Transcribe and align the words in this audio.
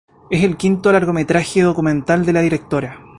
Es 0.31 0.43
el 0.43 0.57
quinto 0.57 0.91
largometraje 0.91 1.61
documental 1.61 2.25
de 2.25 2.33
la 2.33 2.41
directora. 2.41 3.05